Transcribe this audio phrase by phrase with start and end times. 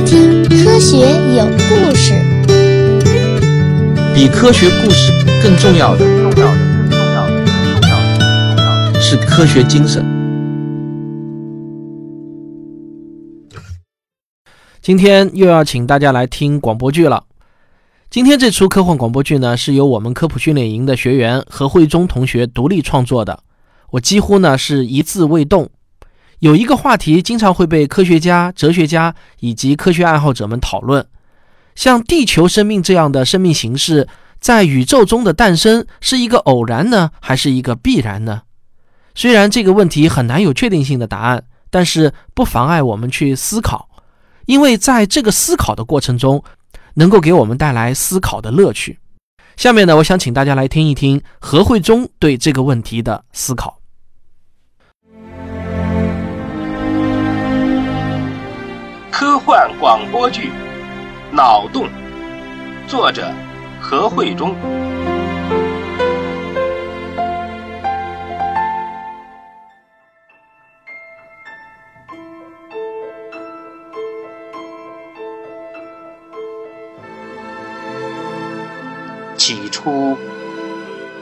[0.00, 0.98] 听《科学
[1.34, 2.12] 有故事》。
[4.14, 8.64] 比科学故事更重要的，重要的，更重要的，更重要，更重
[8.94, 10.04] 要是科学精神。
[14.80, 17.24] 今天又要请大家来听广播剧了。
[18.08, 23.40] 今天这出科幻广播剧呢，是由我们科普训练营的学员何慧忠同学独立创作的。
[23.90, 25.68] 我几乎呢是一字未动。
[26.40, 31.06] 有一个话题经常会被科学家、哲学家以及科学爱好者们讨论：
[31.74, 34.08] 像地球生命这样的生命形式，
[34.38, 38.42] 在宇宙中的诞生是一个偶然呢，还是一个必然呢？
[39.14, 43.88] 虽然这个问题很难有确定性的答案，但是不妨碍我们去思考，
[44.44, 46.42] 因为在这个思考的过程中。
[46.98, 48.98] 能够给我们带来思考的乐趣。
[49.54, 53.78] 下面呢，我想请大家来听一听何慧忠对这个问题的思考。
[59.18, 60.50] 科幻广播剧
[61.34, 61.86] 《脑洞》，
[62.86, 63.32] 作者
[63.80, 64.54] 何慧忠。
[79.38, 80.14] 起初，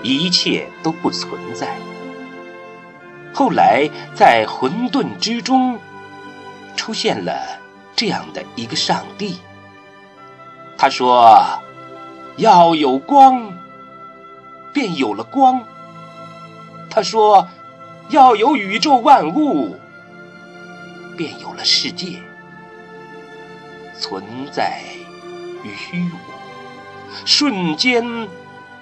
[0.02, 1.76] 一切都不存在。
[3.32, 5.78] 后来，在混沌之中，
[6.74, 7.60] 出现了
[7.96, 9.38] 这样的一个上帝。
[10.76, 11.60] 他说
[12.36, 13.52] ：“要有光，
[14.72, 15.62] 便有了光。”
[16.90, 17.48] 他说
[18.10, 19.76] ：“要有宇宙万物，
[21.16, 22.20] 便有了世界。
[23.98, 24.82] 存在
[25.62, 26.16] 与虚无。”
[27.24, 28.04] 瞬间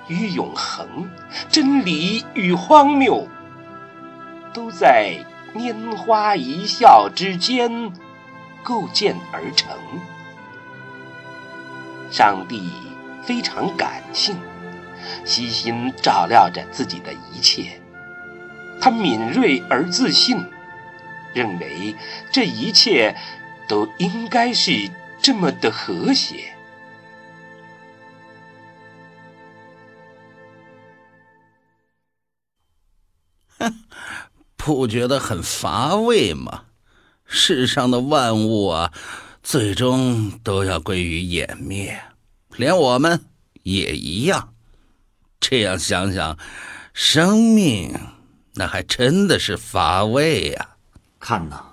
[0.09, 1.11] 与永恒，
[1.51, 3.29] 真理与荒谬，
[4.55, 5.19] 都在
[5.55, 7.93] 拈花一笑之间
[8.63, 9.77] 构建而成。
[12.11, 12.71] 上帝
[13.23, 14.37] 非常感性，
[15.25, 17.81] 悉心照料着自己的一切。
[18.81, 20.45] 他敏锐而自信，
[21.33, 21.95] 认为
[22.31, 23.17] 这一切
[23.69, 26.53] 都应该是这么的和谐。
[34.57, 36.65] 不觉得很乏味吗？
[37.35, 38.93] 世上的万物啊，
[39.43, 41.98] 最终都要归于湮灭，
[42.57, 43.25] 连我们
[43.63, 44.53] 也一样。
[45.41, 46.39] 这样想想，
[46.92, 47.98] 生命
[48.53, 50.77] 那还真的是乏味呀！
[51.19, 51.65] 看呐，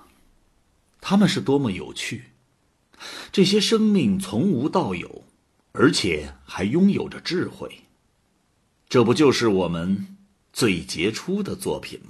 [0.98, 2.32] 他们是多么有趣！
[3.30, 5.24] 这些生命从无到有，
[5.72, 7.84] 而且还拥有着智慧。
[8.88, 10.16] 这不就是我们？
[10.52, 12.00] 最杰出的作品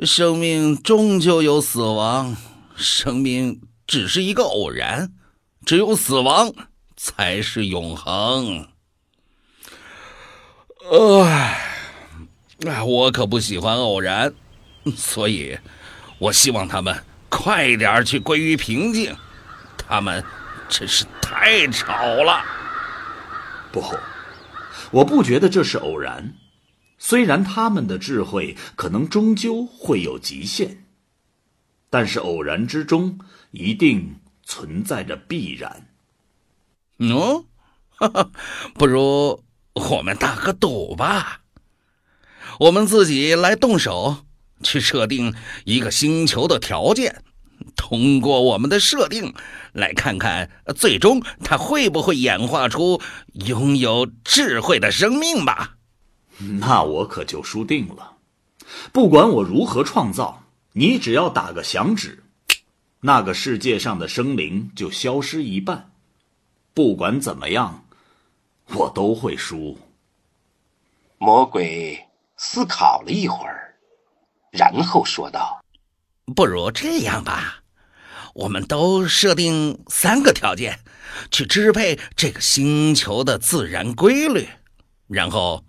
[0.00, 2.36] 生命终究有死亡，
[2.74, 5.12] 生命只是一个偶然，
[5.64, 6.52] 只有死亡
[6.96, 8.68] 才是永恒。
[10.90, 14.34] 哎，我可不喜欢偶然，
[14.96, 15.56] 所以，
[16.18, 19.14] 我希望他们快点去归于平静。
[19.78, 20.24] 他们
[20.68, 21.92] 真是太吵
[22.24, 22.42] 了。
[23.70, 23.82] 不，
[24.90, 26.34] 我不觉得这是偶然。
[27.06, 30.86] 虽然他们的智慧可能终究会有极限，
[31.90, 33.18] 但是偶然之中
[33.50, 35.86] 一定存在着必然。
[36.96, 37.44] 喏，
[38.72, 39.44] 不如
[39.74, 41.42] 我们打个赌吧，
[42.60, 44.24] 我们自己来动手
[44.62, 45.34] 去设定
[45.66, 47.22] 一个星球的条件，
[47.76, 49.34] 通过我们的设定
[49.74, 53.02] 来看看最终它会不会演化出
[53.34, 55.73] 拥有智慧的生命吧。
[56.38, 58.16] 那我可就输定了。
[58.92, 62.24] 不管我如何创造，你只要打个响指，
[63.00, 65.92] 那个世界上的生灵就消失一半。
[66.72, 67.84] 不管怎么样，
[68.74, 69.78] 我都会输。
[71.18, 73.76] 魔鬼思考了一会儿，
[74.50, 75.62] 然后说道
[76.34, 77.62] ：“不如这样吧，
[78.34, 80.80] 我们都设定三个条件，
[81.30, 84.48] 去支配这个星球的自然规律，
[85.06, 85.64] 然后。”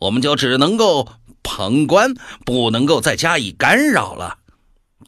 [0.00, 1.06] 我们就只能够
[1.42, 2.14] 旁观，
[2.44, 4.38] 不能够再加以干扰了。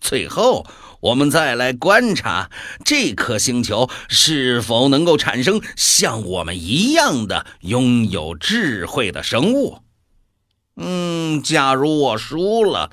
[0.00, 0.66] 最后，
[1.00, 2.50] 我们再来观察
[2.84, 9.78] 这颗星球是否能够产生像我们一样的拥有智慧的生物。
[10.76, 12.90] 嗯，假如我输了，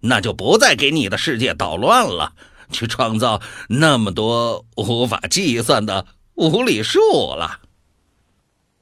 [0.00, 2.34] 那就不再给你的世界捣乱了，
[2.70, 7.00] 去创造那么多无法计算的无理数
[7.34, 7.60] 了。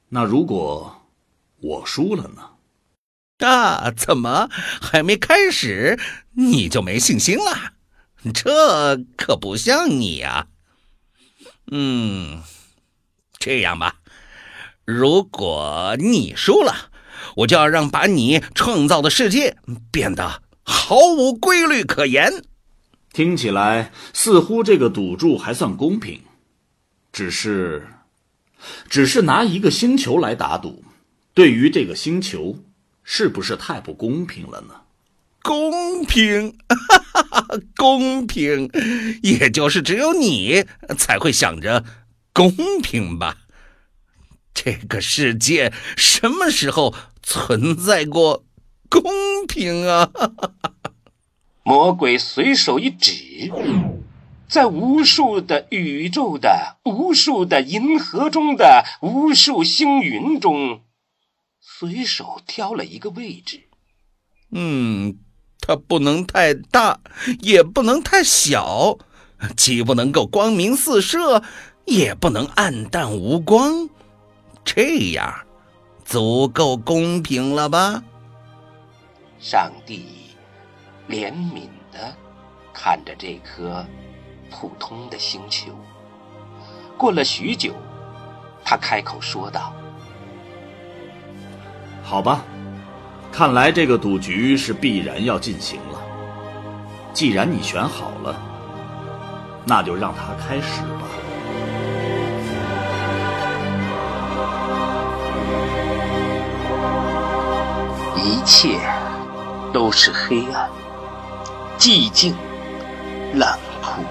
[0.09, 1.01] 那如果
[1.61, 2.50] 我输了呢？
[3.41, 5.99] 啊，怎么还没开始
[6.35, 7.73] 你就没信心了？
[8.33, 10.47] 这可不像你呀！
[11.71, 12.43] 嗯，
[13.39, 13.95] 这样吧，
[14.85, 16.91] 如果你输了，
[17.37, 19.57] 我就要让把你创造的世界
[19.91, 22.43] 变得毫无规律可言。
[23.13, 26.21] 听起来似乎这个赌注还算公平，
[27.11, 27.87] 只是，
[28.87, 30.83] 只是拿一个星球来打赌，
[31.33, 32.59] 对于这个星球，
[33.03, 34.75] 是不是太不公平了呢？
[35.43, 36.75] 公平，哈
[37.13, 38.69] 哈哈，公平，
[39.23, 40.65] 也就是只有你
[40.97, 41.83] 才会想着
[42.31, 42.51] 公
[42.83, 43.37] 平吧？
[44.53, 46.93] 这个世界什么时候
[47.23, 48.45] 存在过
[48.89, 49.01] 公
[49.47, 50.11] 平啊？
[50.13, 50.71] 哈哈哈。
[51.63, 53.51] 魔鬼随手一指，
[54.47, 60.81] 在无数的宇宙的、无数的银河中的无数星云中，
[61.81, 63.61] 随手挑了一个位置。
[64.51, 65.17] 嗯，
[65.59, 66.99] 它不能太大，
[67.39, 68.99] 也不能太小，
[69.57, 71.41] 既不能够光明四射，
[71.85, 73.89] 也不能暗淡无光，
[74.63, 75.47] 这样
[76.05, 78.03] 足够公平了吧？
[79.39, 80.05] 上帝。
[81.09, 82.15] 怜悯的
[82.71, 83.83] 看着这颗
[84.51, 85.75] 普通的星球，
[86.95, 87.73] 过了许久，
[88.63, 89.73] 他开口说道
[92.03, 92.43] ：“好吧，
[93.31, 95.99] 看来这个赌局是必然要进行了。
[97.13, 98.35] 既然你选好了，
[99.65, 101.07] 那就让它开始吧。”
[108.23, 108.79] 一切
[109.73, 110.69] 都是黑暗。
[111.77, 112.35] 寂静，
[113.33, 113.47] 冷
[113.81, 114.03] 酷。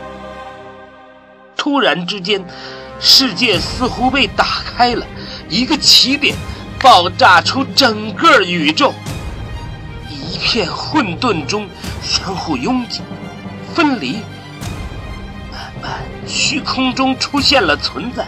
[1.56, 2.44] 突然之间，
[2.98, 5.06] 世界似乎被打开了，
[5.48, 6.34] 一个起点，
[6.82, 8.94] 爆炸出整个宇宙。
[10.08, 11.68] 一片混沌中，
[12.02, 13.02] 相互拥挤、
[13.74, 14.20] 分离。
[15.52, 18.26] 慢慢，虚空中出现了存在。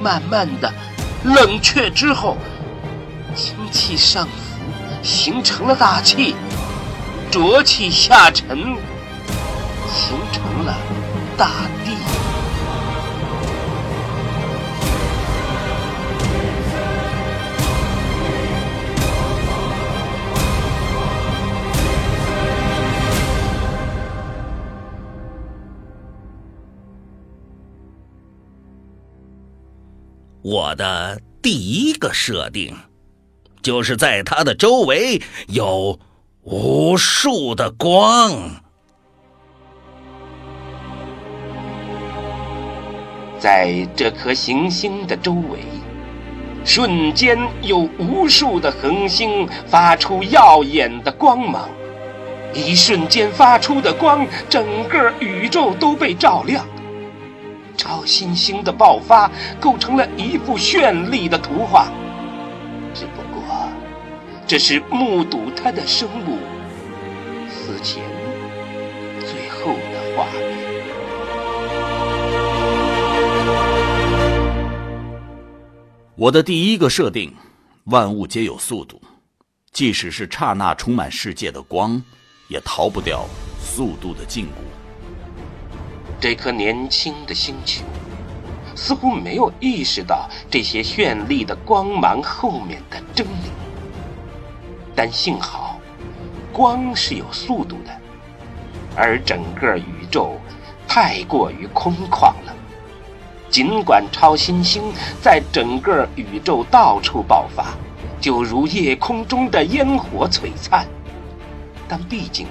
[0.00, 0.72] 慢慢的，
[1.22, 2.36] 冷却之后，
[3.34, 4.30] 氢气上浮，
[5.02, 6.36] 形成了大气。
[7.30, 8.76] 浊气下沉，
[9.88, 10.76] 形成了
[11.36, 11.48] 大
[11.84, 11.96] 地。
[30.44, 32.76] 我的第一个设定，
[33.62, 35.98] 就是在它的周围有。
[36.46, 38.30] 无数的光，
[43.38, 45.60] 在这颗行星的周围，
[46.66, 51.66] 瞬间有无数的恒星发出耀眼的光芒。
[52.52, 56.62] 一瞬间发出的光，整个宇宙都被照亮。
[57.76, 59.30] 超新星的爆发，
[59.60, 61.88] 构成了一幅绚丽的图画。
[62.94, 63.42] 只不过。
[64.46, 66.36] 这是目睹他的生母
[67.48, 68.04] 死前
[69.20, 70.42] 最后的画面。
[76.14, 77.34] 我的第一个设定：
[77.84, 79.00] 万物皆有速度，
[79.72, 82.02] 即使是刹那充满世界的光，
[82.48, 83.24] 也逃不掉
[83.58, 84.83] 速度的禁锢。
[86.20, 87.82] 这颗年轻的星球
[88.74, 93.50] 似乎没有意识到这些绚丽的光芒后面的狰狞。
[94.96, 95.78] 但幸好，
[96.52, 97.90] 光是有速度的，
[98.96, 100.38] 而整个宇宙
[100.86, 102.54] 太过于空旷了。
[103.50, 104.92] 尽管超新星
[105.22, 107.74] 在整个宇宙到处爆发，
[108.20, 110.84] 就如夜空中的烟火璀璨，
[111.86, 112.46] 但毕竟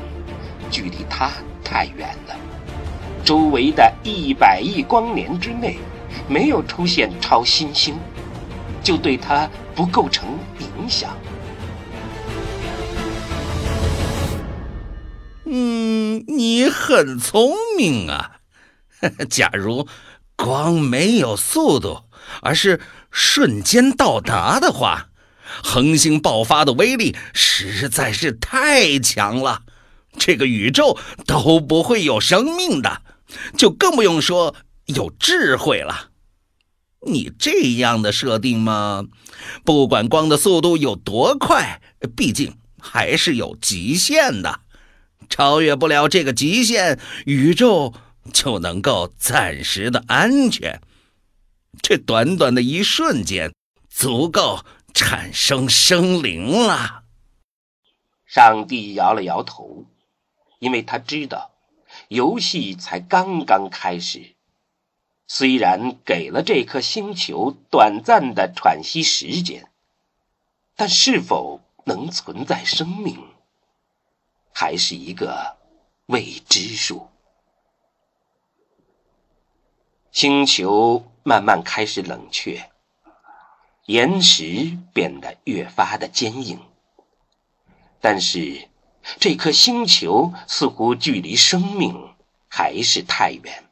[0.72, 1.30] 距离它
[1.64, 2.36] 太远了。
[3.24, 5.78] 周围的一百亿光年之内
[6.28, 7.96] 没有出现超新星，
[8.84, 11.16] 就对它不构成影响。
[15.46, 18.32] 嗯，你很聪明啊。
[19.30, 19.88] 假如
[20.36, 22.04] 光没有速度，
[22.42, 22.80] 而是
[23.12, 25.10] 瞬间到达的话，
[25.64, 29.64] 恒星爆发的威力实在是太强了，
[30.18, 33.02] 这个宇宙都不会有生命的，
[33.58, 36.10] 就更不用说有智慧了。
[37.06, 39.06] 你这样的设定吗？
[39.66, 41.82] 不管光的速度有多快，
[42.16, 44.62] 毕竟还是有极限的。
[45.30, 47.94] 超越不了这个极限，宇宙
[48.32, 50.82] 就能够暂时的安全。
[51.82, 53.54] 这短短的一瞬间，
[53.90, 54.64] 足够
[54.94, 57.04] 产生生灵了。
[58.26, 59.86] 上帝摇了摇头，
[60.60, 61.53] 因为他知道，
[62.14, 64.36] 游戏才刚刚开始。
[65.26, 69.72] 虽然给了这颗星球短暂的喘息时间，
[70.76, 73.18] 但是否能存在生命，
[74.54, 75.58] 还是一个
[76.06, 77.10] 未知数。
[80.12, 82.70] 星球慢慢开始冷却，
[83.86, 86.60] 岩石变得越发的坚硬，
[88.00, 88.70] 但是
[89.20, 92.10] 这颗星球似乎距离生命
[92.48, 93.64] 还是太远。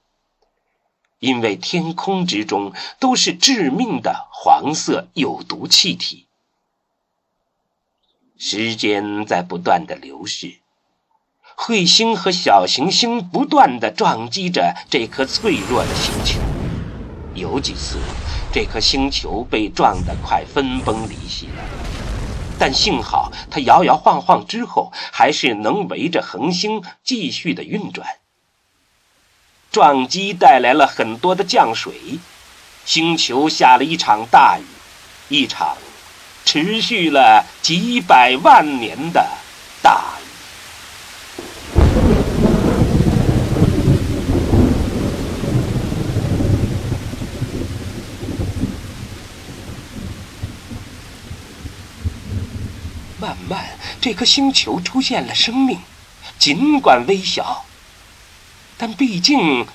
[1.19, 6.25] 因为天空之中都是致命的黄色有毒气体，
[8.39, 10.55] 时间在不断的流逝，
[11.55, 16.39] 彗星和小行星不断的撞击着这颗脆弱的星球，
[17.35, 18.00] 有几次
[18.51, 21.63] 这颗星球被撞得快分崩离析了，
[22.62, 28.08] 但幸好它摇摇晃晃之后，还是能围着恒星继续的运转。
[29.72, 32.20] 撞击带来了很多的降水，
[32.86, 34.65] 星球下了一场大雨，
[35.30, 35.75] 一场
[36.46, 39.27] 持续了几百万年的
[39.82, 40.22] 大雨。
[53.20, 53.63] 慢慢，
[54.01, 55.79] 这颗星球出现了生命，
[56.39, 57.63] 尽管微小。
[58.75, 59.67] 但毕竟，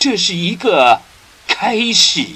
[0.00, 1.00] 这是一个
[1.46, 2.26] 开始。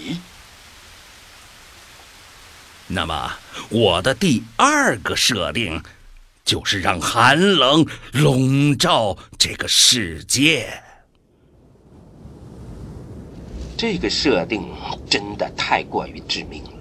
[2.87, 3.33] 那么，
[3.71, 5.83] 我的第二个设定，
[6.45, 10.81] 就是让寒冷笼罩这个世界。
[13.77, 14.63] 这个设定
[15.09, 16.80] 真的太过于致命了。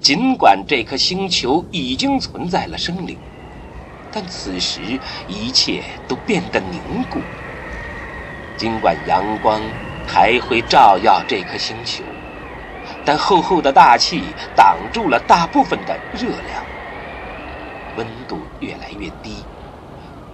[0.00, 3.16] 尽管这颗星球已经存在了生灵，
[4.10, 4.80] 但此时
[5.26, 7.20] 一切都变得凝固。
[8.56, 9.60] 尽管阳光
[10.06, 12.02] 还会照耀这颗星球，
[13.04, 14.22] 但厚厚的大气
[14.56, 16.64] 挡住了大部分的热量，
[17.96, 19.44] 温度越来越低，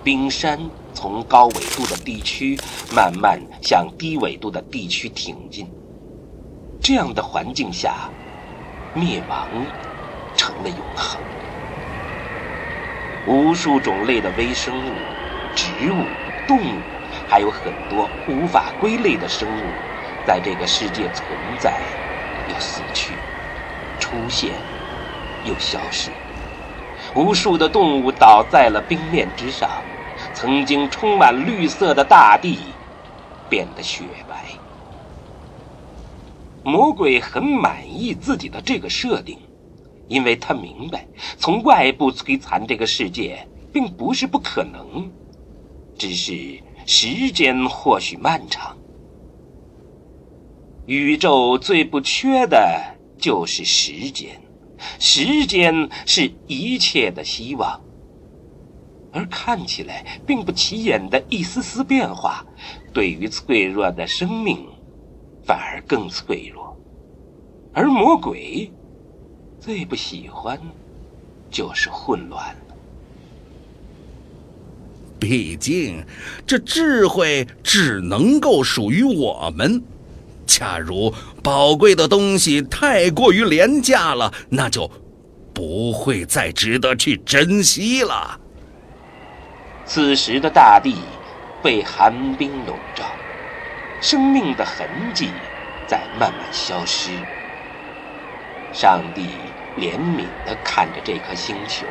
[0.03, 0.59] 冰山
[0.95, 2.59] 从高纬度的地区
[2.95, 5.69] 慢慢向低纬度的地区挺进。
[6.81, 8.11] 这样的环境下，
[8.95, 9.49] 灭亡
[10.35, 11.21] 成了永恒。
[13.27, 14.93] 无数种类的微生物、
[15.55, 16.05] 植物、
[16.47, 16.81] 动物。
[17.29, 19.63] 还有很多无法归类的生物，
[20.27, 21.27] 在这个世界存
[21.59, 21.73] 在，
[22.49, 23.13] 又死去，
[24.01, 24.53] 出现，
[25.45, 26.11] 又消失。
[27.15, 29.71] 无数的动物倒在了冰面之上，
[30.35, 32.59] 曾经充满绿色的大地
[33.49, 34.64] 变得雪白。
[36.65, 39.39] 魔鬼很满意自己的这个设定，
[40.09, 41.07] 因为他明白，
[41.37, 45.11] 从外部摧残这个世界并不是不可能，
[45.97, 46.61] 只是。
[46.87, 48.77] 时间或许漫长，
[50.85, 54.39] 宇宙最不缺的就是时间，
[54.99, 57.81] 时间是一切的希望。
[59.15, 62.45] 而看起来并不起眼的一丝丝变化，
[62.93, 64.69] 对于脆弱的生命，
[65.47, 66.77] 反而更脆弱。
[67.73, 68.71] 而魔鬼
[69.61, 70.59] 最不喜欢
[71.51, 72.57] 就是混乱。
[75.19, 76.05] 毕竟，
[76.47, 79.83] 这智慧只能够属于我们。
[80.47, 84.91] 假如宝贵的东西太过于廉价了，那就
[85.55, 88.39] 不会再值得去珍惜了。
[89.87, 90.97] 此时的大地
[91.63, 93.05] 被寒冰笼罩，
[94.05, 95.31] 生命的痕迹
[95.87, 97.11] 在慢慢消失。
[98.71, 99.31] 上帝
[99.79, 101.87] 怜悯地看着这颗星球，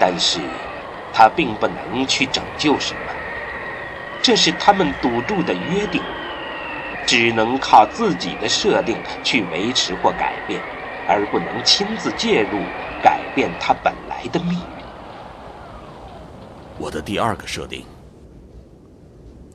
[0.00, 0.40] 但是。
[1.12, 3.00] 他并不能去拯救什么，
[4.20, 6.02] 这是他们赌注的约定，
[7.06, 10.60] 只能靠自己的设定去维持或改变，
[11.08, 12.58] 而不能亲自介入
[13.02, 14.84] 改变它本来的命运。
[16.76, 17.86] 我的第二个设定，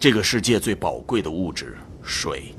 [0.01, 2.55] 这个世界最宝贵的物质水，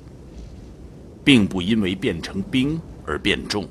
[1.25, 3.67] 并不因为变成冰而变重，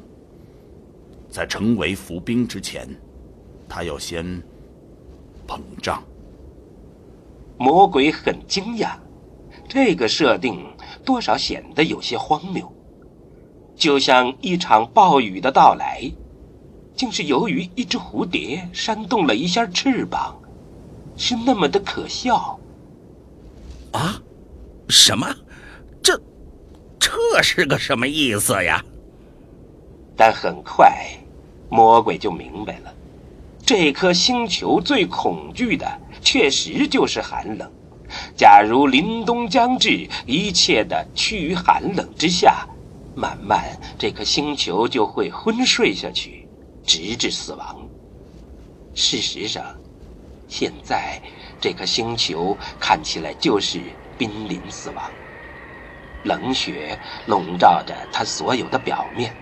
[1.29, 2.85] 在成为浮冰之前，
[3.69, 4.25] 它要先。
[5.47, 6.03] 膨胀。
[7.57, 8.95] 魔鬼很惊讶，
[9.69, 10.61] 这个设定
[11.05, 12.69] 多少显得有些荒谬，
[13.73, 16.11] 就像一场暴雨的到来，
[16.93, 20.37] 竟是由于一只蝴蝶扇动了一下翅膀，
[21.15, 22.59] 是那么的可笑。
[23.91, 24.21] 啊？
[24.89, 25.33] 什么？
[26.03, 26.19] 这
[26.99, 28.83] 这是个什么意思呀？
[30.15, 30.93] 但很快，
[31.69, 32.93] 魔鬼就明白了。
[33.65, 35.87] 这颗星球最恐惧的，
[36.21, 37.71] 确实就是寒冷。
[38.35, 42.67] 假如凛冬将至，一切的趋于寒冷之下，
[43.15, 46.45] 慢慢这颗星球就会昏睡下去，
[46.85, 47.87] 直至死亡。
[48.93, 49.63] 事实上，
[50.49, 51.21] 现在
[51.61, 53.79] 这颗星球看起来就是
[54.17, 55.09] 濒临死亡。
[56.23, 59.33] 冷雪笼罩着它所有的表面，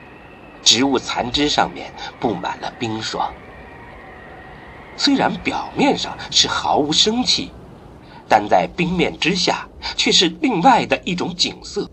[0.62, 3.34] 植物残枝上面布满了冰霜。
[4.96, 7.52] 虽然表面上是毫无生气，
[8.28, 11.90] 但在冰面之下却是另外的一种景色。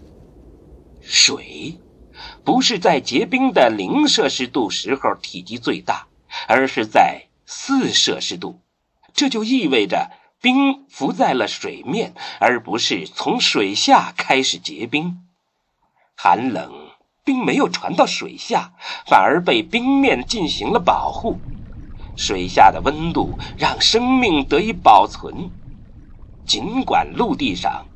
[1.01, 1.79] 水，
[2.45, 6.09] 不是在结冰的零摄氏度时候体积最大，
[6.49, 8.61] 而是在四摄氏度，
[9.17, 10.13] 这就意味着。
[10.39, 15.23] 冰浮在了水面，而不是从水下开始结冰。
[16.15, 16.91] 寒冷
[17.25, 18.75] 并没有传到水下，
[19.07, 21.41] 反而被冰面进行了保护。
[22.17, 25.51] 水下的温度让生命得以保存。
[26.47, 27.87] 尽管陆地上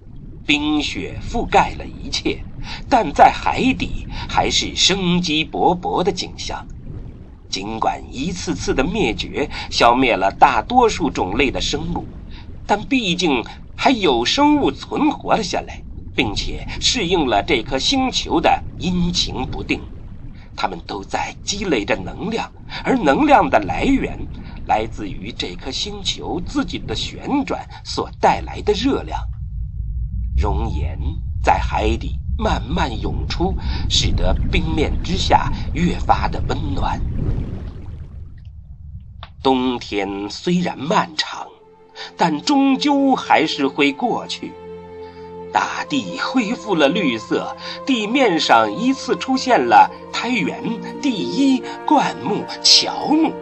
[0.44, 2.42] 冰雪覆盖了一切，
[2.88, 6.66] 但在海底还是生机勃勃的景象。
[7.50, 12.06] 尽管一次次的灭绝消灭了大多数种类的生物。
[12.66, 13.44] 但毕竟
[13.76, 15.82] 还有生物存活了下来，
[16.14, 19.82] 并且适应了这颗星球的阴晴不定。
[20.54, 22.52] 它们都在积累着能量，
[22.84, 24.18] 而能量的来源
[24.66, 29.18] 来自于这颗星球自己的旋转所带来的热量。
[30.36, 30.96] 熔岩
[31.42, 33.54] 在海底慢慢涌出，
[33.88, 36.98] 使得冰面之下越发的温暖。
[39.42, 41.46] 冬天虽然漫长。
[42.16, 44.52] 但终究还是会过去。
[45.52, 47.54] 大地恢复了绿色，
[47.84, 50.62] 地面上依次出现了苔原、
[51.02, 53.32] 地衣、灌木、乔木。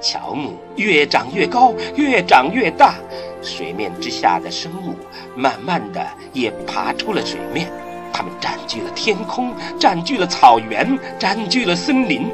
[0.00, 2.94] 乔木越长越高，越长越大。
[3.42, 4.94] 水面之下的生物
[5.36, 7.70] 慢慢的也爬出了水面，
[8.16, 12.30] 他们占据了天空，占据了草原，占据了森林。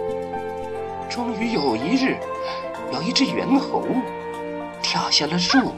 [1.10, 2.16] 终于有一日，
[2.92, 3.84] 有一只猿猴。
[4.80, 5.74] 跳下了树。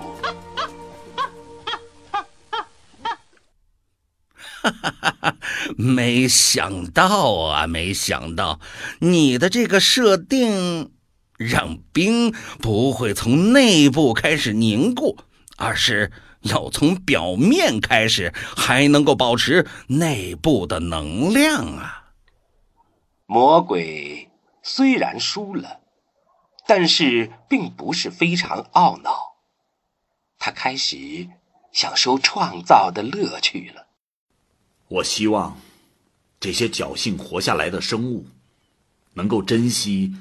[4.61, 5.37] 哈哈哈哈
[5.79, 8.61] 没想到啊，没想到
[8.99, 10.93] 你的这个设定，
[11.39, 15.17] 让冰不会从内部开始凝固，
[15.57, 16.13] 而是
[16.45, 22.13] 要从表面开始，还能够保持内部的能量啊！
[23.27, 24.31] 魔鬼
[24.63, 25.81] 虽然输了。
[26.67, 29.35] 但是并不是非常懊恼，
[30.39, 31.29] 他开始
[31.73, 33.89] 享受创造的乐趣了。
[34.89, 35.59] 我希望
[36.41, 38.25] 这些侥幸活下来的生物
[39.13, 40.15] 能够珍惜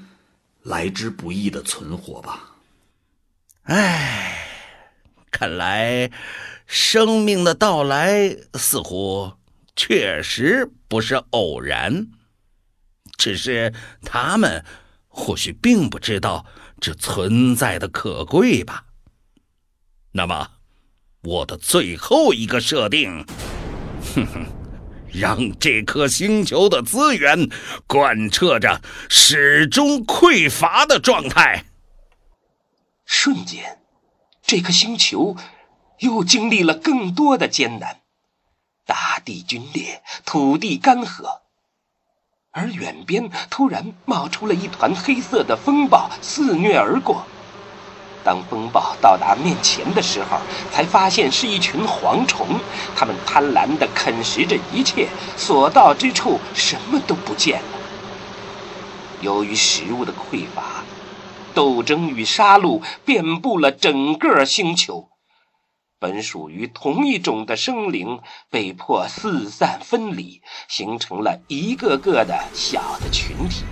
[0.63, 2.57] 来之不易的存活吧。
[3.61, 4.42] 唉，
[5.33, 6.09] 看来
[6.65, 9.33] 生命的到来似乎
[9.75, 12.07] 确实不是偶然，
[13.17, 14.63] 只是他们。
[15.15, 16.43] 或许并不知道
[16.81, 18.85] 这存在的可贵吧。
[20.13, 20.49] 那么，
[21.21, 23.23] 我的最后一个设定，
[24.15, 24.45] 哼哼，
[25.11, 27.47] 让这颗星球的资源
[27.85, 31.65] 贯彻着始终匮乏的状态。
[33.05, 33.77] 瞬间，
[34.45, 35.37] 这颗星球
[35.99, 38.01] 又经历了更多的艰难，
[38.85, 41.39] 大地龟裂，土地干涸。
[42.51, 47.25] 而远边突然冒出了一团黑色的风暴，肆虐而过。
[48.23, 50.39] 当风暴到达面前的时候，
[50.71, 52.59] 才发现是一群蝗虫，
[52.95, 57.79] 它们贪婪地啃食着一切，所到之处什么都不见了。
[59.21, 60.83] 由于食物的匮乏，
[61.53, 65.09] 斗争与杀戮遍布了整个星球。
[65.99, 73.63] 本属于同一种的生灵被迫四散分离，形成了一个个的小的群体。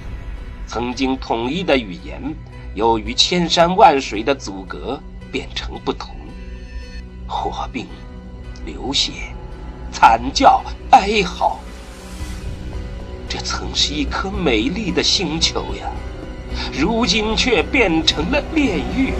[0.65, 2.33] 曾经统一的语言，
[2.73, 4.97] 由于千山万水的阻隔，
[5.29, 6.15] 变成不同。
[7.27, 7.85] 火并、
[8.65, 9.11] 流血、
[9.91, 11.59] 惨叫、哀嚎。
[13.27, 15.91] 这曾是一颗美丽的星球呀，
[16.77, 19.13] 如今却变成了炼狱。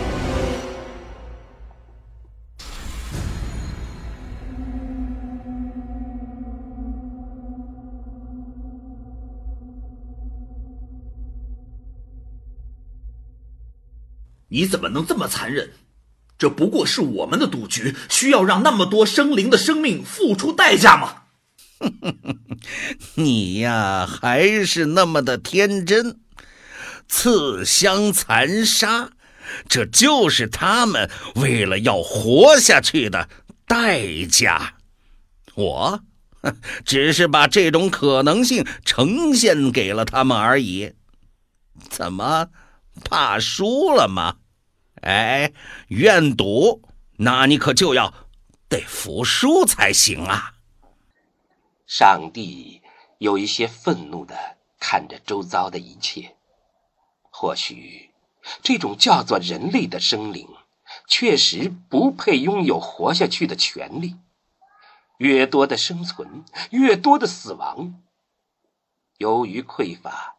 [14.54, 15.72] 你怎么能这么残忍？
[16.38, 21.24] 这不过是我们的赌局，需要让那么多生灵的生命付出代价吗？
[23.13, 26.21] 你呀，还是那么的天真。
[27.12, 29.12] 刺相残杀，
[29.67, 33.28] 这就是他们为了要活下去的
[33.67, 34.76] 代价。
[35.56, 36.02] 我
[36.86, 40.93] 只是把这种可能性呈现给了他们而已。
[41.89, 42.47] 怎么，
[43.04, 44.38] 怕输了吗？
[45.02, 45.52] 哎，
[45.89, 46.82] 愿赌，
[47.17, 48.13] 那你可就要
[48.69, 50.54] 得服输才行啊！
[51.86, 52.82] 上帝
[53.17, 54.34] 有一些愤怒的
[54.80, 56.36] 看着周遭的一切，
[57.42, 58.12] 或许
[58.62, 60.48] 这种叫做人类的生灵，
[61.08, 64.18] 确实不配拥有活下去的权利。
[65.18, 68.00] 越多的生存，越多的死亡。
[69.18, 70.36] 由于匮乏，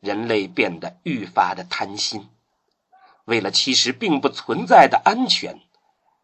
[0.00, 2.28] 人类变得愈发的贪心。
[3.24, 5.60] 为了其实并不存在的安全，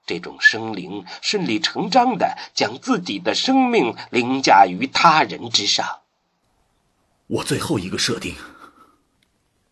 [0.05, 6.01] 这种生灵顺理成章的将自己的生命凌驾于他人之上。
[7.27, 8.35] 我最后一个设定，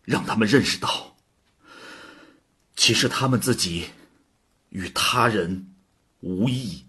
[0.09, 0.89] 让他们认识到，
[2.75, 3.85] 其实他们自己
[4.69, 5.67] 与他人
[6.21, 6.83] 无异。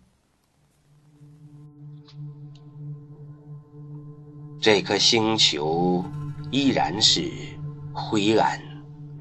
[4.58, 6.02] 这颗星球
[6.50, 7.30] 依然是
[7.92, 8.58] 灰暗、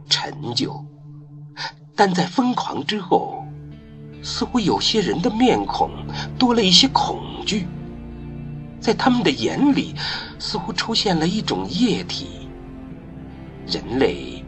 [0.09, 0.81] 陈旧，
[1.93, 3.45] 但在疯狂之后，
[4.23, 5.91] 似乎有些人的面孔
[6.37, 7.67] 多了一些恐惧，
[8.79, 9.93] 在他们的眼里，
[10.39, 12.38] 似乎出现了一种液体，
[13.71, 14.43] 人类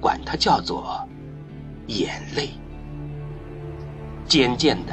[0.00, 1.08] 管它叫做
[1.86, 2.50] 眼泪。
[4.26, 4.92] 渐渐的，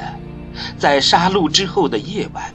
[0.78, 2.54] 在杀戮之后的夜晚。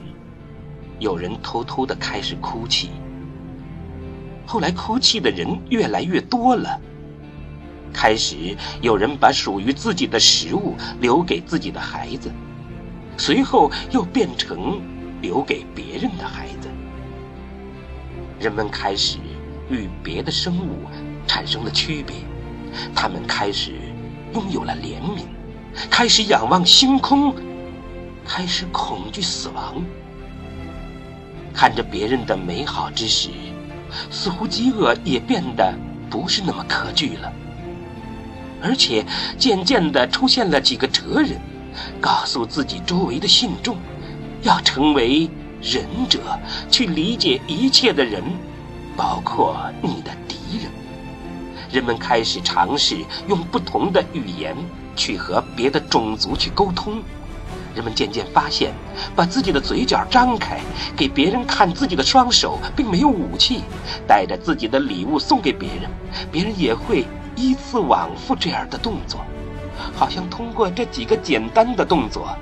[0.98, 2.90] 有人偷偷的开始哭泣，
[4.46, 6.78] 后来哭泣的人越来越多了。
[7.90, 12.30] 开始有人把属于自己的食物留给自己的孩子，
[13.16, 14.80] 随后又变成
[15.22, 16.68] 留给别人的孩子。
[18.38, 19.16] 人们开始
[19.70, 20.84] 与别的生物
[21.30, 22.16] 产生了区别，
[22.92, 23.70] 他们开始
[24.34, 25.22] 拥有了怜悯，
[25.88, 27.32] 开始仰望星空，
[28.26, 29.80] 开始恐惧死亡。
[31.54, 33.28] 看着别人的美好之时，
[34.10, 35.72] 似乎饥饿也变得
[36.10, 37.32] 不是那么可惧了。
[38.60, 39.06] 而且
[39.38, 41.40] 渐渐的出现了几个哲人，
[42.00, 43.76] 告诉自己周围的信众，
[44.42, 45.30] 要成为
[45.62, 46.18] 仁者，
[46.68, 48.20] 去理解一切的人，
[48.96, 50.10] 包括你的。
[51.72, 52.96] 人们开始尝试
[53.28, 54.56] 用不同的语言
[54.96, 57.02] 去和别的种族去沟通。
[57.72, 58.72] 人们渐渐发现，
[59.14, 60.58] 把自己的嘴角张开，
[60.96, 63.62] 给别人看自己的双手，并没有武器，
[64.08, 65.88] 带着自己的礼物送给别人，
[66.32, 67.06] 别人也会
[67.36, 69.20] 依次往复这样的动作，
[69.94, 72.36] 好像通过这几个简单的动作，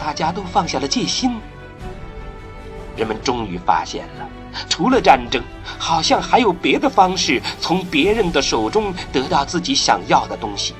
[0.00, 1.38] 大家都放下了戒心。
[2.96, 4.28] 人们终于发现了，
[4.68, 5.42] 除了战争，
[5.78, 10.74] 好像还有别的方式，从别人的手中得到自己想要的东西。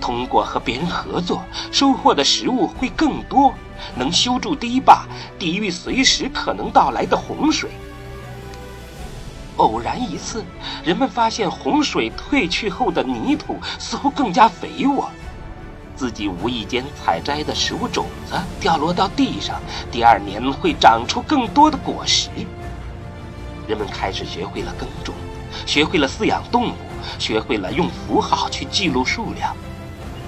[0.00, 3.52] 通过和别人合作，收获的食物会更多，
[3.96, 5.06] 能修筑堤坝，
[5.38, 7.70] 抵御随时可能到来的洪水。
[9.56, 10.44] 偶然一次，
[10.84, 15.10] 人们发现洪水退去后的泥土似乎更加肥沃，
[15.96, 22.30] 自己无意间采摘的食物种子掉落到地上，第二年会长出更多的果实。
[23.68, 25.14] 人们开始学会了耕种，
[25.66, 26.74] 学会了饲养动物，
[27.18, 29.54] 学会了用符号去记录数量。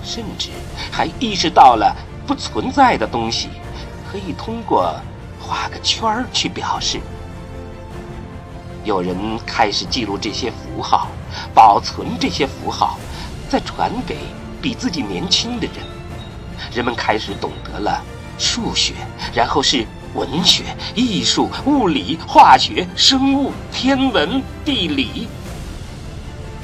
[0.03, 0.51] 甚至
[0.93, 1.95] 还意识到了
[2.27, 3.49] 不存在的东西
[4.11, 4.95] 可以通过
[5.39, 7.01] 画个圈儿去表示。
[8.85, 11.09] 有人开始记录这些符号，
[11.55, 12.99] 保存这些符号，
[13.49, 14.17] 再传给
[14.61, 15.77] 比自己年轻的人。
[16.75, 18.03] 人们开始懂得了
[18.39, 18.95] 数学，
[19.35, 25.29] 然后是文学、艺术、物理、化学、生物、天文、地理。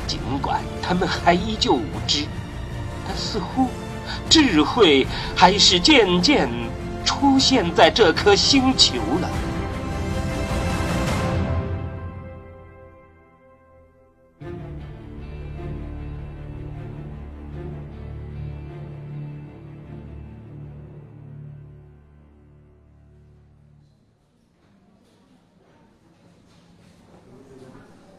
[0.06, 2.24] 尽管他们还依旧无知。
[3.06, 3.68] 但似乎，
[4.28, 6.48] 智慧还是渐渐
[7.04, 9.30] 出现在这颗星球了。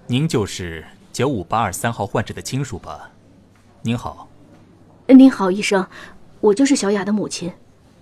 [0.09, 3.11] 您就是九五八二三号患者的亲属吧？
[3.81, 4.29] 您好。
[5.07, 5.85] 您好，医生，
[6.39, 7.51] 我就是小雅的母亲，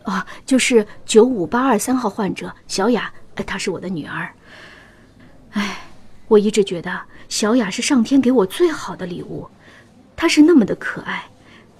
[0.03, 3.11] 啊，就是九五八二三号患者小雅，
[3.43, 4.31] 她是我的女儿。
[5.53, 5.79] 哎，
[6.27, 9.49] 我一直觉得小雅是上天给我最好的礼物，
[10.15, 11.25] 她是那么的可爱，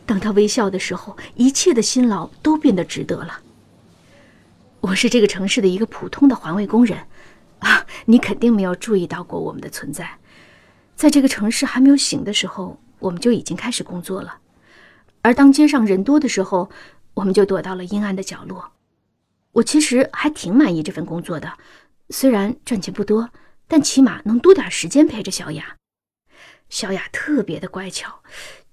[0.08, 3.42] 当她微笑的时候，一切的辛劳都变得值得了。
[4.82, 6.98] 我是这个城市的一个普通的环卫工人，
[7.66, 10.20] 啊，你肯定没有注意到过我们的存在，
[10.96, 14.38] 在这个城市还没有醒的时候，我们就已经开始工作了。
[15.24, 16.70] 而当街上人多的时候，
[17.16, 18.74] 我们就躲到了阴暗的角落。
[19.54, 21.54] 我其实还挺满意这份工作的，
[22.12, 23.32] 虽然赚钱不多，
[23.68, 25.78] 但起码能多点时间陪着小雅。
[26.70, 28.22] 小雅特别的乖巧，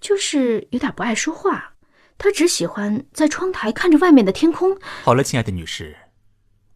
[0.00, 1.72] 就是有点不爱说话。
[2.18, 4.76] 她只喜欢在窗台看着外面的天空。
[5.02, 5.96] 好了，亲爱的女士，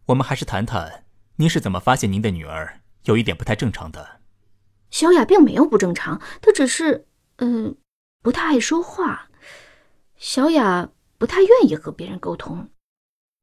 [0.07, 1.03] 我们还是谈谈
[1.39, 4.21] 您是怎么发现您的女儿有一点不太正常的。
[4.89, 7.05] 小雅并没有不正常，她只是，
[7.37, 7.75] 嗯，
[8.23, 9.29] 不太爱说话。
[10.15, 12.71] 小雅不太愿意和别人沟通。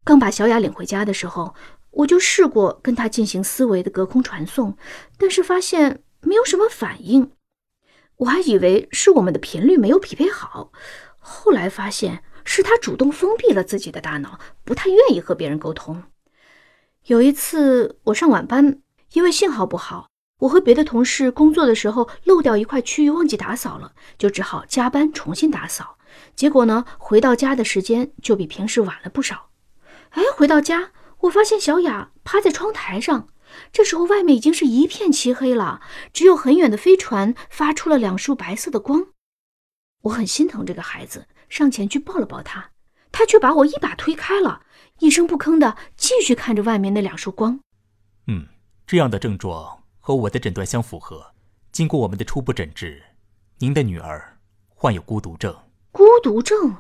[0.05, 1.55] 刚把小雅领回家的时候，
[1.93, 4.77] 我就试过跟她进行思维的隔空传送，
[5.17, 7.31] 但是发现没有什么反应。
[8.17, 10.73] 我还以为是我们的频率没有匹配好，
[11.19, 16.03] 后来发现是她主动封闭了自己的大脑，不太愿意和别人沟通。
[17.07, 18.81] 有一次我上晚班，
[19.13, 20.09] 因为信号不好。
[20.39, 25.99] 我和别的同事工作的时候漏掉一块区域，忘记打扫了，就只好加班重新打扫。
[26.35, 29.51] 结果呢，回到家的时间就比平时晚了不少。
[30.13, 33.29] 哎，回到家，我发现小雅趴在窗台上。
[33.71, 39.09] 这时候外面已经是一片漆黑了，只有很远的飞船发出了两束白色的光。
[40.05, 42.71] 我很心疼这个孩子，上前去抱了抱他，
[43.13, 44.63] 他却把我一把推开了，
[45.01, 47.61] 一声不吭的继续看着外面那两束光。
[48.27, 48.47] 嗯，
[48.87, 49.81] 这样的症状。
[50.07, 51.33] 和我的诊断相符合。
[51.73, 53.03] 经过我们的初步诊治，
[53.57, 55.57] 您的女儿患有孤独症。
[55.91, 56.77] 孤独症？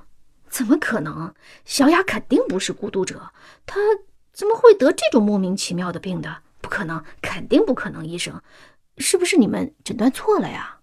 [0.50, 1.34] 怎么可能？
[1.64, 3.32] 小雅肯定不是孤独者，
[3.64, 3.80] 她
[4.30, 6.42] 怎么会得这种莫名其妙的病的？
[6.60, 8.06] 不可能，肯定不可能！
[8.06, 8.42] 医生，
[8.98, 10.80] 是不是你们诊断错了呀？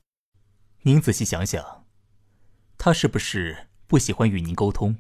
[0.82, 1.86] 您仔细想想，
[2.80, 4.98] 她是不是不喜欢与您沟通，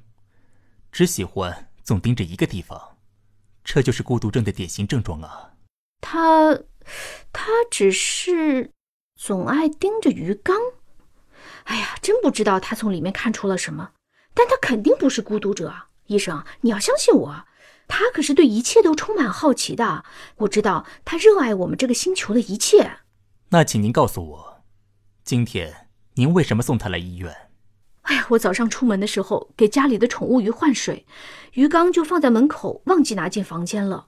[0.91, 2.97] 只喜欢总盯着一个地方？
[3.63, 5.51] 这就是孤独症的典型症状啊！
[5.99, 6.61] 他。
[7.31, 8.71] 他只是
[9.15, 10.57] 总爱盯着鱼缸。
[11.65, 13.91] 哎呀，真不知道他从里面看出了什么。
[14.33, 15.71] 但他肯定不是孤独者，
[16.07, 17.45] 医生，你要相信我，
[17.87, 20.03] 他可是对一切都充满好奇的。
[20.37, 22.97] 我知道他热爱我们这个星球的一切。
[23.49, 24.63] 那请您告诉我，
[25.23, 27.50] 今天您为什么送他来医院？
[28.03, 31.05] 哎呀，我早上出门的时候给家里的宠物鱼换水，
[31.53, 34.07] 鱼缸就放在门口，忘记拿进房间了。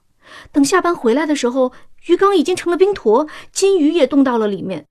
[0.50, 1.72] 等下班回来的时候，
[2.06, 4.86] 鱼缸已经成了冰坨，金鱼也冻到了里面。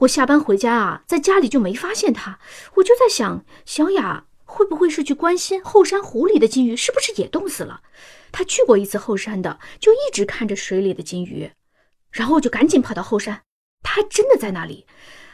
[0.00, 2.38] 我下班回家啊，在家里就没发现它。
[2.74, 7.80] 我就在想，小雅会不会是去关心后山湖里的金鱼，是不是也冻死了？
[8.32, 11.50] 她去过一次后山的，就一直看着水里的金鱼，
[12.10, 13.42] 然后就赶紧跑到后山，
[13.82, 14.86] 她还真的在那里。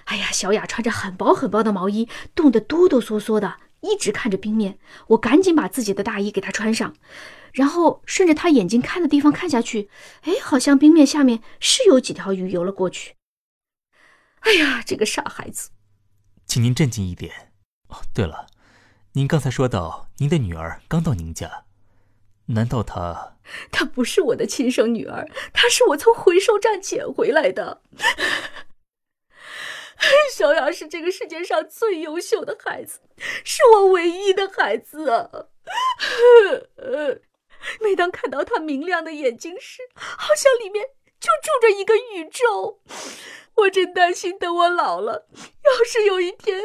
[0.08, 4.78] 哎呀，小雅穿着很薄很薄的毛衣，冻得哆哆嗦嗦的，一直看着冰面。
[5.08, 6.94] 我赶紧把自己的大衣给她穿上。
[7.52, 9.90] 然后顺着她眼睛看的地方看下去，
[10.22, 13.16] 哎，好像冰面下面是有几条鱼游了过去。
[14.40, 15.70] 哎呀，这个傻孩子！
[16.46, 17.52] 请您镇静一点。
[17.88, 18.46] 哦，对了，
[19.12, 21.64] 您刚才说到您的女儿刚到您家，
[22.46, 23.36] 难道她……
[23.70, 27.82] 她不是我的亲生女儿，她是我从回收站捡回来的。
[30.32, 33.00] 小雅是这个世界上最优秀的孩子，
[33.44, 35.28] 是我唯一的孩子啊。
[37.80, 40.87] 每当看到他明亮的眼睛时，好像里面
[41.18, 42.80] 就住着一个宇宙。
[43.56, 46.62] 我真担心，等我老了，要是有一天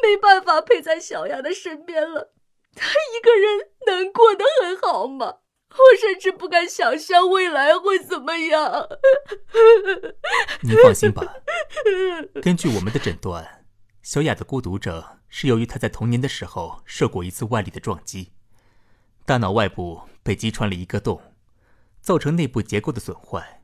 [0.00, 2.32] 没办法陪在小雅的身边了，
[2.76, 5.38] 他一个人能过得很好吗？
[5.78, 8.88] 我甚至不敢想象未来会怎么样。
[10.62, 11.36] 你放心吧，
[12.42, 13.64] 根据我们的诊断，
[14.02, 18.32] 小雅的孤独症是由于她在童年的时候受过一次外力的撞击。
[19.24, 21.34] 大脑外部被击穿了一个洞，
[22.00, 23.62] 造成内部结构的损坏。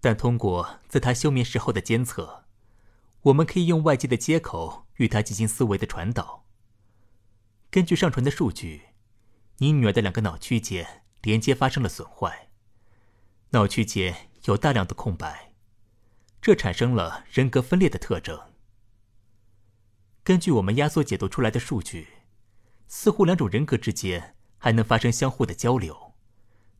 [0.00, 2.44] 但通过在她休眠时候的监测，
[3.22, 6.44] 我们可以用外界的接口与她进行思维的传导。
[7.70, 8.82] 根据上传的数据，
[9.58, 12.48] 你女儿的两个脑区间连接发生了损坏，
[13.50, 15.54] 脑区间有大量的空白，
[16.40, 18.52] 这产生了人格分裂的特征。
[20.22, 22.08] 根据我们压缩解读出来的数据，
[22.86, 24.34] 似乎两种人格之间。
[24.60, 26.14] 还能发生相互的交流，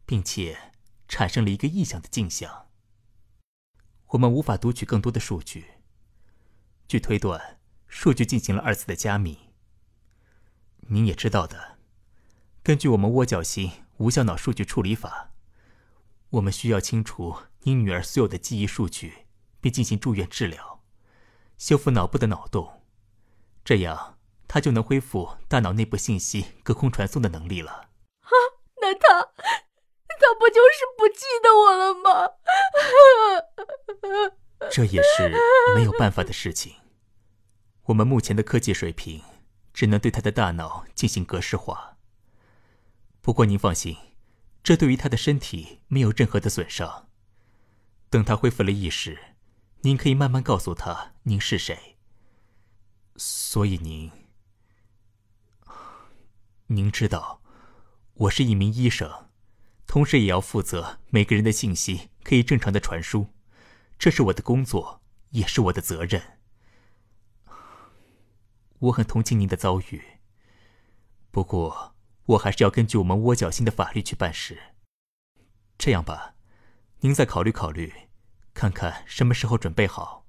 [0.05, 0.73] 并且
[1.07, 2.67] 产生了一个异想的镜像。
[4.09, 5.65] 我们无法读取更多的数据。
[6.89, 9.53] 据推断，数据进行了二次的加密。
[10.89, 11.78] 您也知道的，
[12.69, 15.31] 根据我们窝角型无效脑数据处理法，
[16.29, 19.25] 我们需要清除您女儿所有的记忆数据，
[19.59, 20.83] 并进行住院治疗，
[21.57, 22.83] 修复脑部的脑洞，
[23.65, 24.19] 这样。
[24.47, 27.73] 她就能恢复大脑内部信息隔空传送的能力了。
[27.73, 28.33] 啊，
[28.83, 32.33] 那他，他不就是不记得我了吗？
[34.71, 35.33] 这也是
[35.75, 36.75] 没有办法的事情。
[37.85, 39.23] 我们目前的科技水平，
[39.73, 41.97] 只能对他的大脑进行格式化，
[43.29, 43.95] 不过您放心，
[44.63, 47.11] 这对于他的身体没有任何的损伤。
[48.09, 49.35] 等他恢复了意识，
[49.83, 51.99] 您可以慢慢告诉他您是谁。
[53.17, 54.11] 所以您，
[56.69, 57.43] 您知道，
[58.15, 59.29] 我是一名医生，
[59.87, 63.27] 同时也要负责每个人的信息可以正常的传输，
[63.99, 66.39] 这是我的工作，也是我的责任。
[68.79, 70.03] 我很同情您的遭遇，
[71.31, 71.95] 不过
[72.29, 74.59] 我还是要根据我们窝角星的法律去办事。
[75.79, 76.35] 这样吧，
[77.01, 77.93] 您再考虑考虑，
[78.53, 80.27] 看看什么时候准备好，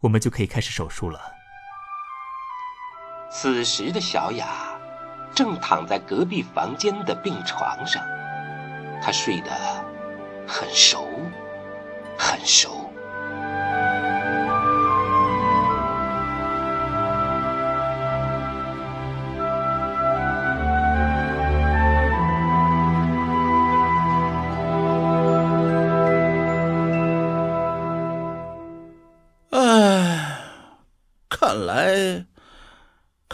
[0.00, 1.32] 我们就可以开始手术了。
[3.30, 4.78] 此时的小雅
[5.34, 8.04] 正躺在隔壁房间的病床上，
[9.02, 9.50] 她睡得
[10.46, 11.08] 很熟，
[12.18, 12.91] 很熟。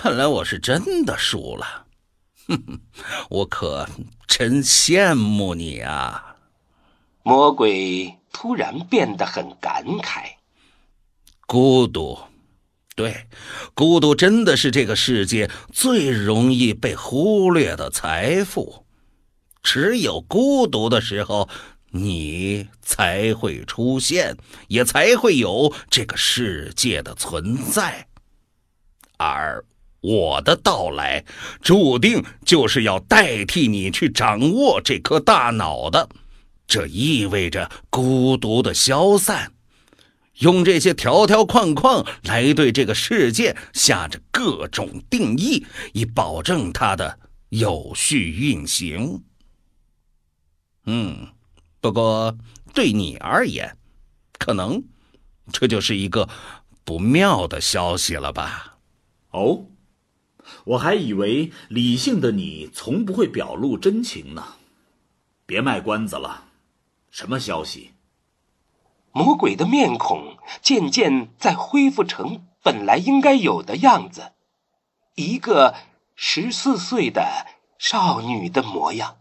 [0.08, 1.84] 看来我是真的输了，
[2.46, 2.80] 哼哼，
[3.28, 3.86] 我可
[4.26, 6.34] 真羡慕你啊！
[7.22, 10.36] 魔鬼突然变得很感慨。
[11.46, 12.18] 孤独，
[12.96, 13.26] 对，
[13.74, 18.86] 孤独真的是这个世界最容易被忽略的财富。
[19.62, 21.50] 只有孤独的时候，
[21.90, 28.08] 你才会出现，也才会有这个世界的存在，
[29.18, 29.62] 而。
[30.00, 31.24] 我的到来，
[31.60, 36.08] 注定就是要代替你去掌握这颗大脑的。
[36.68, 39.52] 这意味着孤独的消散，
[40.38, 49.24] 用这些条条框框来对这个世界下着各种定义，以保证它的有序运行。
[50.84, 51.26] 嗯，
[51.80, 52.36] 不过
[52.72, 53.76] 对你而言，
[54.38, 54.84] 可能
[55.50, 56.28] 这就是一个
[56.84, 58.76] 不妙的消息了吧？
[59.30, 59.66] 哦。
[60.64, 64.44] 我还以为理性的你从不会表露真情呢，
[65.46, 66.44] 别卖关子了，
[67.10, 67.92] 什么消息？
[69.12, 74.32] 魔鬼的面孔渐渐在恢复成本来应该有的样子，
[75.14, 75.74] 一个
[76.14, 77.46] 十四岁的
[77.78, 79.16] 少女的模样。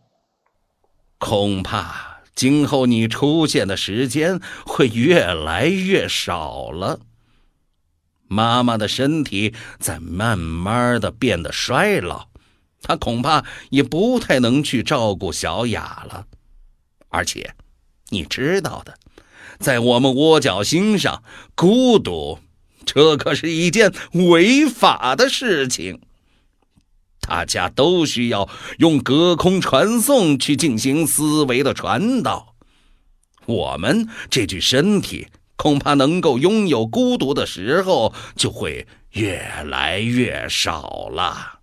[1.17, 6.99] 恐怕今后你出现的时间会越来越少了。
[8.27, 12.27] 妈妈的身体在慢慢的变得衰老，
[12.81, 16.25] 她恐怕也不太能去照顾小雅了。
[17.09, 17.55] 而且，
[18.09, 18.97] 你知道的，
[19.59, 21.23] 在我们窝角星上，
[21.55, 22.39] 孤独，
[22.85, 26.01] 这可是一件违法的事情。
[27.21, 32.55] 大家都需要用隔空传送去进行思维的传导。
[33.45, 35.27] 我们这具身体。
[35.57, 41.59] 恐怕能够拥有孤独的时候就会越来越少了。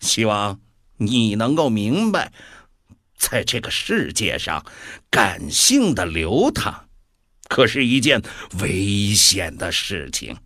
[0.00, 0.60] 希望
[0.96, 2.32] 你能够明白，
[3.16, 4.64] 在这个世界上，
[5.10, 6.86] 感性的流淌
[7.48, 8.22] 可是一件
[8.60, 10.36] 危险的事情。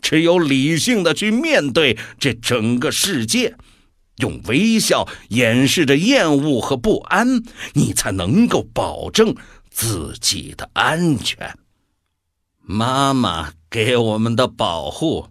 [0.00, 3.56] 只有理性的去面对这整个世界，
[4.18, 7.42] 用微笑掩饰着厌恶和不安，
[7.72, 9.34] 你才能够保证
[9.70, 11.58] 自己的安全。
[12.68, 15.28] 妈妈给我们的保护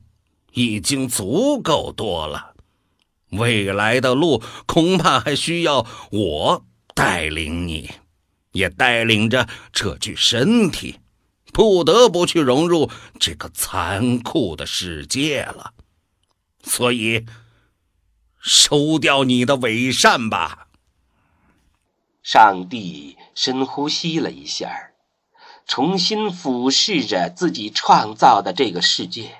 [0.53, 2.53] 已经足够多了，
[3.31, 7.91] 未来的路恐怕还需要我带领你，
[8.53, 10.99] 也带领着这具身体，
[11.51, 15.73] 不得不去融入这个残酷的世界了。
[16.63, 17.25] 所以，
[18.39, 20.67] 收掉你的伪善吧。
[22.23, 24.91] 上帝深呼吸了一下
[25.67, 29.31] 重新俯视着自己创造的这个世界，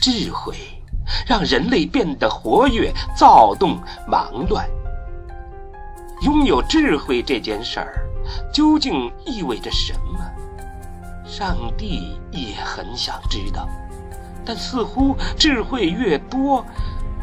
[0.00, 0.56] 智慧
[1.26, 4.66] 让人类变得活跃、躁动、忙乱。
[6.22, 8.08] 拥有智慧这件事儿，
[8.52, 10.18] 究竟意味着什么？
[11.26, 13.68] 上帝也很想知道，
[14.46, 16.64] 但似乎智慧越多，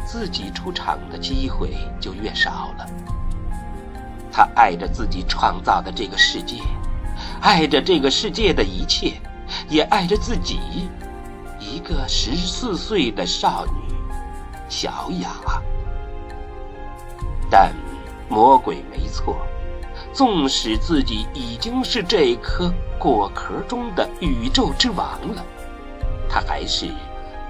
[0.06, 2.86] 自己出场的机会就越少了。
[4.30, 6.62] 他爱着自己创造的这个世界。
[7.40, 9.14] 爱着这个世界的一切，
[9.68, 10.58] 也爱着自己，
[11.58, 13.94] 一个十四岁的少女
[14.68, 15.30] 小雅。
[17.50, 17.74] 但
[18.28, 19.38] 魔鬼没错，
[20.12, 25.44] 纵使自己已经是这颗果壳中的宇宙之王了，
[26.28, 26.86] 他还是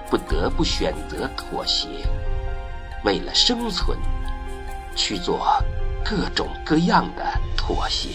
[0.09, 1.89] 不得不选择妥协，
[3.05, 3.99] 为了生存，
[4.95, 5.45] 去做
[6.05, 7.25] 各种各样的
[7.57, 8.09] 妥协。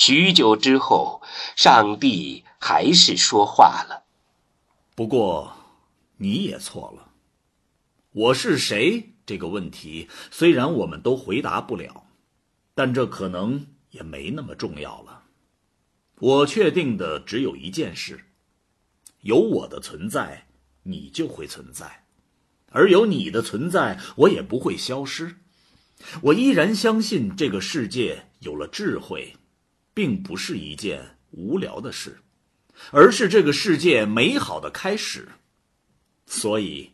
[0.00, 1.22] 许久之后，
[1.56, 4.04] 上帝还是说话了。
[4.94, 5.52] 不过，
[6.18, 7.10] 你也错了。
[8.12, 12.06] 我是谁这个问题，虽然我们都回答不了，
[12.76, 15.24] 但这可能也没那么重要了。
[16.20, 18.24] 我确定的只有一件事：
[19.22, 20.46] 有我的存在，
[20.84, 22.04] 你就会存在；
[22.70, 25.38] 而有你的存在，我也不会消失。
[26.22, 29.34] 我依然相信，这个世界有了智慧，
[29.98, 32.20] 并不是一件无聊的事。
[32.92, 35.26] 而是这个世界美好的开始，
[36.24, 36.92] 所以，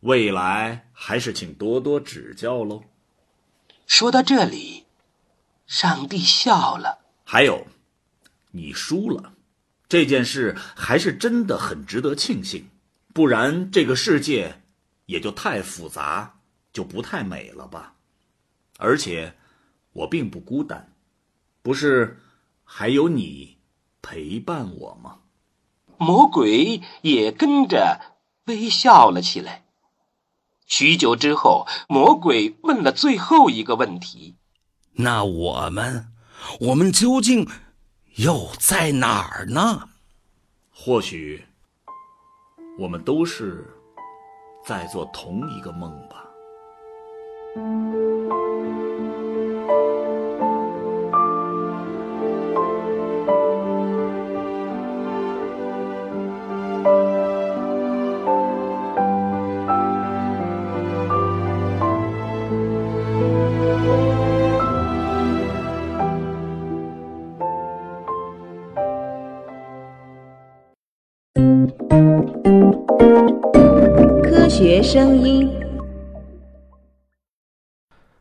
[0.00, 2.84] 未来还是请多多指教喽。
[3.86, 4.84] 说到这里，
[5.66, 6.98] 上帝笑了。
[7.24, 7.66] 还有，
[8.50, 9.32] 你输了，
[9.88, 12.68] 这件事还是真的很值得庆幸，
[13.14, 14.60] 不然这个世界
[15.06, 16.38] 也就太复杂，
[16.74, 17.94] 就不太美了吧。
[18.76, 19.34] 而且，
[19.94, 20.92] 我并不孤单，
[21.62, 22.20] 不是
[22.64, 23.58] 还有你。
[24.02, 25.20] 陪伴我吗？
[25.96, 29.64] 魔鬼也跟着微笑了起来。
[30.66, 34.34] 许久之后，魔鬼问了最后一个问题
[34.96, 36.08] ：“那我们，
[36.60, 37.48] 我们究竟
[38.16, 39.88] 又在哪儿呢？
[40.70, 41.46] 或许，
[42.78, 43.64] 我们都是
[44.66, 46.26] 在做同一个梦吧。”
[74.22, 75.48] 科学声音，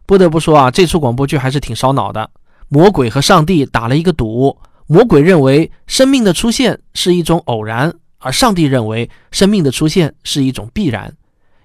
[0.06, 2.30] 不得不说啊，这出广播剧还是挺烧脑的。
[2.70, 4.56] 魔鬼和上帝打了一个赌，
[4.86, 11.12] 魔鬼认为生命的出现是一种偶然，而上帝认为生命的出现是一种必然。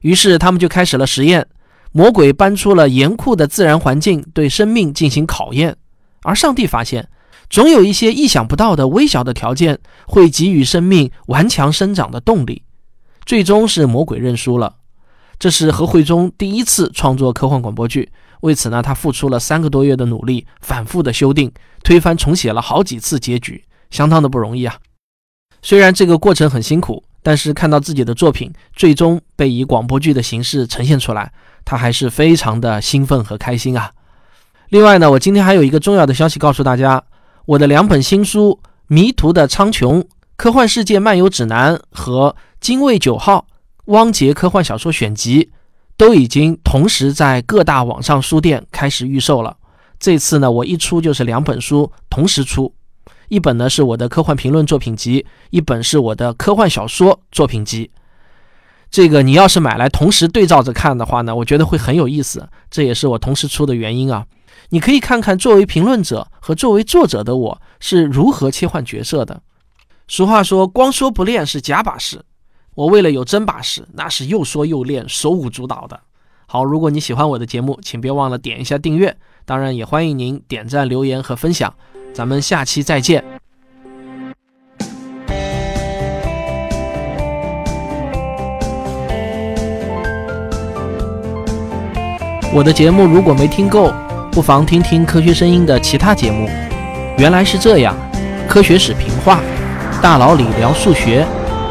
[0.00, 1.46] 于是他们就开始了实验。
[1.92, 5.76] 魔鬼搬出了严酷的自然环境，对生命进行考验，
[6.22, 7.08] 而上帝发现，
[7.50, 12.62] 总有一些意想不到的微小的条件会给予生命顽强生长的动力。
[13.24, 14.76] 最终是魔鬼认输了。
[15.38, 21.52] 这是何慧中第一次创作科幻广播剧，为此呢，他付出了三个多月的努力，反复的修订、
[21.84, 24.76] 推翻、重写了好几次结局，相当的不容易啊。
[25.62, 31.32] 虽然这个过程很辛苦，但是看到自己的作品最终被以广播剧的形式呈现出来，
[31.64, 33.92] 他还是非常的兴奋和开心啊。
[34.70, 37.02] 另外呢，我今天还有一个重要的消息告诉大家：
[37.48, 40.02] 我的两本新书《迷途的苍穹》。
[40.36, 43.46] 科幻世界漫游指南和精卫九号
[43.86, 45.50] 汪杰科幻小说选集
[45.96, 49.56] 都已经同时在各大网上书店开始预售了。
[49.98, 52.74] 这次呢，我一出就是两本书同时出，
[53.28, 57.90] 一本呢是我的科幻评论作品集，一本是我的科幻小说作品集。
[58.90, 62.46] 这个你要是买来同时对照着看的话呢，我觉得会很有意思。
[62.70, 64.26] 这也是我同时出的原因啊。
[64.70, 69.40] 你可以看看作为评论者和作为作者的我是如何切换角色的。
[70.06, 72.22] 俗话说，光说不练是假把式。
[72.74, 75.98] 我为了有真把式，那是又说又练，手舞足蹈的。
[76.46, 79.16] 好，如果你喜欢我的节目，请别忘了点一下订阅。
[79.44, 81.74] 当然，也欢迎您点赞、留言和分享。
[82.12, 83.24] 咱们下期再见。
[92.54, 93.92] 我的节目如果没听够，
[94.30, 96.48] 不妨听听科学声音的其他节目。
[97.16, 97.94] 原来是这样，
[98.48, 99.40] 科学史评话。
[100.00, 101.26] 大佬李聊数学，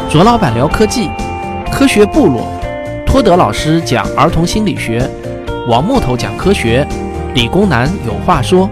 [0.10, 1.10] 卓老板聊科技，
[1.72, 2.46] 科学部落，
[3.06, 5.10] 托德老师讲儿童心理学，
[5.68, 6.86] 王木头讲科学，
[7.34, 8.70] 理工男有话说。